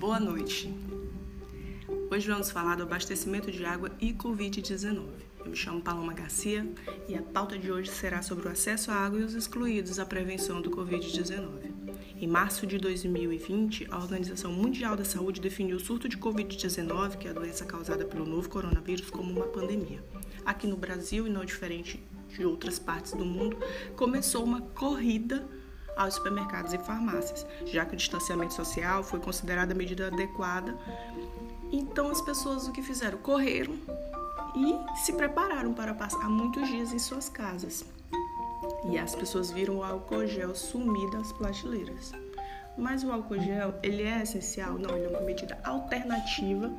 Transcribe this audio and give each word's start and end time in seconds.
Boa 0.00 0.18
noite. 0.18 0.74
Hoje 2.10 2.26
vamos 2.26 2.50
falar 2.50 2.74
do 2.74 2.84
abastecimento 2.84 3.52
de 3.52 3.66
água 3.66 3.90
e 4.00 4.14
Covid-19. 4.14 5.10
Eu 5.40 5.50
me 5.50 5.54
chamo 5.54 5.82
Paloma 5.82 6.14
Garcia 6.14 6.66
e 7.06 7.14
a 7.14 7.20
pauta 7.20 7.58
de 7.58 7.70
hoje 7.70 7.90
será 7.90 8.22
sobre 8.22 8.48
o 8.48 8.50
acesso 8.50 8.90
à 8.90 8.94
água 8.94 9.20
e 9.20 9.22
os 9.22 9.34
excluídos 9.34 9.98
à 9.98 10.06
prevenção 10.06 10.62
do 10.62 10.70
Covid-19. 10.70 11.70
Em 12.18 12.26
março 12.26 12.66
de 12.66 12.78
2020, 12.78 13.88
a 13.90 13.98
Organização 13.98 14.50
Mundial 14.50 14.96
da 14.96 15.04
Saúde 15.04 15.38
definiu 15.38 15.76
o 15.76 15.80
surto 15.80 16.08
de 16.08 16.16
Covid-19, 16.16 17.18
que 17.18 17.28
é 17.28 17.32
a 17.32 17.34
doença 17.34 17.66
causada 17.66 18.06
pelo 18.06 18.24
novo 18.24 18.48
coronavírus, 18.48 19.10
como 19.10 19.30
uma 19.30 19.48
pandemia. 19.48 20.02
Aqui 20.46 20.66
no 20.66 20.78
Brasil, 20.78 21.26
e 21.26 21.30
não 21.30 21.44
diferente 21.44 22.02
de 22.26 22.46
outras 22.46 22.78
partes 22.78 23.12
do 23.12 23.26
mundo, 23.26 23.58
começou 23.96 24.44
uma 24.44 24.62
corrida 24.62 25.46
aos 26.04 26.14
supermercados 26.14 26.72
e 26.72 26.78
farmácias, 26.78 27.46
já 27.66 27.84
que 27.84 27.94
o 27.94 27.96
distanciamento 27.96 28.54
social 28.54 29.02
foi 29.02 29.20
considerada 29.20 29.72
a 29.72 29.76
medida 29.76 30.06
adequada. 30.06 30.76
Então 31.70 32.08
as 32.10 32.20
pessoas 32.20 32.66
o 32.66 32.72
que 32.72 32.82
fizeram? 32.82 33.18
Correram 33.18 33.74
e 34.56 34.98
se 35.04 35.12
prepararam 35.12 35.74
para 35.74 35.94
passar 35.94 36.28
muitos 36.28 36.66
dias 36.68 36.92
em 36.92 36.98
suas 36.98 37.28
casas. 37.28 37.84
E 38.90 38.98
as 38.98 39.14
pessoas 39.14 39.50
viram 39.50 39.76
o 39.76 39.84
álcool 39.84 40.26
gel 40.26 40.54
sumir 40.54 41.10
das 41.10 41.32
prateleiras. 41.32 42.12
Mas 42.78 43.04
o 43.04 43.12
álcool 43.12 43.38
gel, 43.38 43.74
ele 43.82 44.02
é 44.02 44.22
essencial? 44.22 44.78
Não, 44.78 44.96
ele 44.96 45.04
é 45.04 45.08
uma 45.08 45.20
medida 45.20 45.58
alternativa 45.64 46.72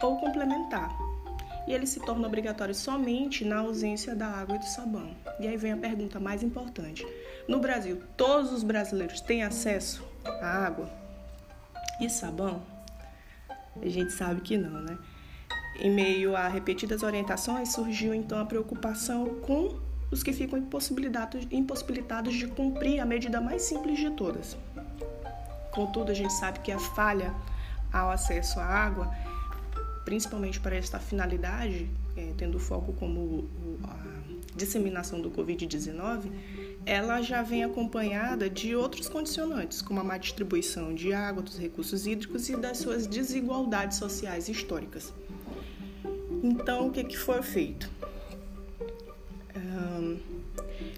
ou 0.00 0.18
complementar 0.18 0.94
e 1.66 1.72
ele 1.72 1.86
se 1.86 2.00
torna 2.00 2.26
obrigatório 2.26 2.74
somente 2.74 3.44
na 3.44 3.58
ausência 3.58 4.14
da 4.14 4.26
água 4.26 4.56
e 4.56 4.58
do 4.58 4.64
sabão. 4.64 5.14
E 5.38 5.46
aí 5.46 5.56
vem 5.56 5.72
a 5.72 5.76
pergunta 5.76 6.18
mais 6.18 6.42
importante: 6.42 7.06
no 7.48 7.60
Brasil, 7.60 8.02
todos 8.16 8.52
os 8.52 8.62
brasileiros 8.62 9.20
têm 9.20 9.42
acesso 9.42 10.04
à 10.24 10.64
água 10.66 10.90
e 12.00 12.08
sabão? 12.08 12.62
A 13.80 13.88
gente 13.88 14.12
sabe 14.12 14.40
que 14.40 14.58
não, 14.58 14.82
né? 14.82 14.98
Em 15.80 15.90
meio 15.90 16.36
a 16.36 16.48
repetidas 16.48 17.02
orientações, 17.02 17.72
surgiu 17.72 18.12
então 18.12 18.38
a 18.38 18.44
preocupação 18.44 19.40
com 19.40 19.80
os 20.10 20.22
que 20.22 20.32
ficam 20.32 20.58
impossibilitados, 20.58 21.46
impossibilitados 21.50 22.34
de 22.34 22.46
cumprir 22.46 23.00
a 23.00 23.06
medida 23.06 23.40
mais 23.40 23.62
simples 23.62 23.98
de 23.98 24.10
todas. 24.10 24.56
Contudo, 25.72 26.12
a 26.12 26.14
gente 26.14 26.32
sabe 26.34 26.58
que 26.60 26.70
a 26.70 26.78
falha 26.78 27.34
ao 27.90 28.10
acesso 28.10 28.60
à 28.60 28.64
água 28.64 29.10
principalmente 30.04 30.60
para 30.60 30.76
esta 30.76 30.98
finalidade, 30.98 31.88
é, 32.16 32.32
tendo 32.36 32.58
foco 32.58 32.92
como 32.94 33.48
a 33.84 34.22
disseminação 34.54 35.20
do 35.20 35.30
Covid-19, 35.30 36.30
ela 36.84 37.22
já 37.22 37.42
vem 37.42 37.64
acompanhada 37.64 38.50
de 38.50 38.74
outros 38.74 39.08
condicionantes, 39.08 39.80
como 39.80 40.00
a 40.00 40.04
má 40.04 40.18
distribuição 40.18 40.94
de 40.94 41.12
água, 41.12 41.42
dos 41.42 41.56
recursos 41.58 42.06
hídricos 42.06 42.48
e 42.48 42.56
das 42.56 42.78
suas 42.78 43.06
desigualdades 43.06 43.98
sociais 43.98 44.48
históricas. 44.48 45.12
Então, 46.42 46.88
o 46.88 46.90
que, 46.90 47.04
que 47.04 47.16
foi 47.16 47.40
feito? 47.42 47.88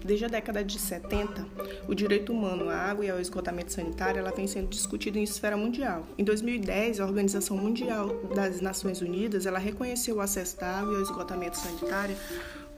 Desde 0.05 0.25
a 0.25 0.27
década 0.27 0.63
de 0.63 0.77
70, 0.77 1.47
o 1.87 1.95
direito 1.95 2.31
humano 2.31 2.69
à 2.69 2.75
água 2.75 3.03
e 3.03 3.09
ao 3.09 3.19
esgotamento 3.19 3.73
sanitário 3.73 4.19
ela 4.19 4.29
vem 4.29 4.45
sendo 4.45 4.67
discutido 4.67 5.17
em 5.17 5.23
esfera 5.23 5.57
mundial. 5.57 6.05
Em 6.15 6.23
2010, 6.23 6.99
a 6.99 7.05
Organização 7.05 7.57
Mundial 7.57 8.09
das 8.35 8.61
Nações 8.61 9.01
Unidas 9.01 9.47
ela 9.47 9.57
reconheceu 9.57 10.17
o 10.17 10.21
acesso 10.21 10.63
à 10.63 10.79
água 10.79 10.93
e 10.93 10.95
ao 10.97 11.01
esgotamento 11.01 11.57
sanitário 11.57 12.15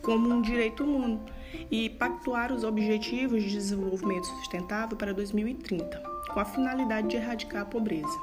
como 0.01 0.29
um 0.29 0.41
direito 0.41 0.85
humano 0.85 1.21
e 1.69 1.89
pactuar 1.89 2.53
os 2.53 2.63
objetivos 2.63 3.43
de 3.43 3.49
desenvolvimento 3.49 4.25
sustentável 4.39 4.95
para 4.95 5.13
2030, 5.13 6.01
com 6.33 6.39
a 6.39 6.45
finalidade 6.45 7.09
de 7.09 7.17
erradicar 7.17 7.63
a 7.63 7.65
pobreza. 7.65 8.17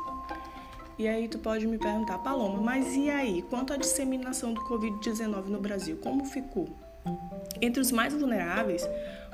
E 0.98 1.06
aí 1.06 1.28
tu 1.28 1.38
pode 1.38 1.66
me 1.66 1.76
perguntar, 1.76 2.20
Paloma, 2.20 2.58
mas 2.58 2.96
e 2.96 3.10
aí, 3.10 3.42
quanto 3.50 3.74
à 3.74 3.76
disseminação 3.76 4.54
do 4.54 4.62
Covid-19 4.62 5.48
no 5.48 5.60
Brasil, 5.60 5.98
como 5.98 6.24
ficou? 6.24 6.93
Entre 7.60 7.80
os 7.80 7.90
mais 7.92 8.12
vulneráveis, 8.12 8.88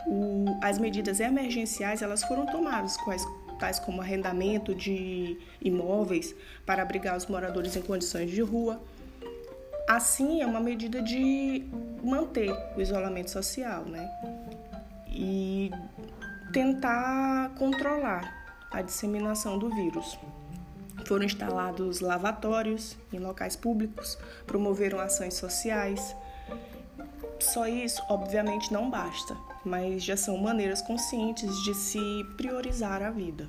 o, 0.06 0.44
as 0.62 0.78
medidas 0.78 1.20
emergenciais 1.20 2.02
elas 2.02 2.22
foram 2.24 2.46
tomadas, 2.46 2.96
quais, 2.98 3.24
tais 3.58 3.78
como 3.78 4.00
arrendamento 4.00 4.74
de 4.74 5.38
imóveis 5.60 6.34
para 6.64 6.82
abrigar 6.82 7.16
os 7.16 7.26
moradores 7.26 7.76
em 7.76 7.82
condições 7.82 8.30
de 8.30 8.40
rua. 8.40 8.80
Assim, 9.88 10.40
é 10.40 10.46
uma 10.46 10.60
medida 10.60 11.02
de 11.02 11.64
manter 12.02 12.50
o 12.76 12.80
isolamento 12.80 13.30
social, 13.30 13.84
né? 13.84 14.08
E 15.08 15.70
tentar 16.52 17.50
controlar 17.58 18.40
a 18.70 18.82
disseminação 18.82 19.58
do 19.58 19.68
vírus. 19.68 20.18
Foram 21.06 21.24
instalados 21.24 22.00
lavatórios 22.00 22.96
em 23.12 23.18
locais 23.18 23.56
públicos, 23.56 24.16
promoveram 24.46 25.00
ações 25.00 25.34
sociais, 25.34 26.14
só 27.44 27.66
isso, 27.66 28.02
obviamente, 28.08 28.72
não 28.72 28.90
basta, 28.90 29.36
mas 29.64 30.02
já 30.02 30.16
são 30.16 30.36
maneiras 30.38 30.82
conscientes 30.82 31.62
de 31.62 31.74
se 31.74 32.00
priorizar 32.36 33.02
a 33.02 33.10
vida. 33.10 33.48